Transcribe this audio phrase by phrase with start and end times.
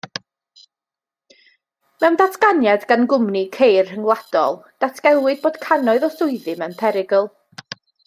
[2.03, 7.35] Mewn datganiad gan gwmni ceir rhyngwladol, datgelwyd bod cannoedd o swyddi mewn perygl.